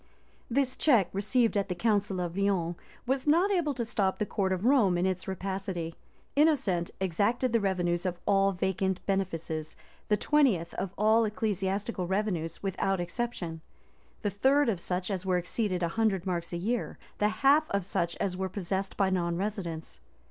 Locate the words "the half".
17.19-17.69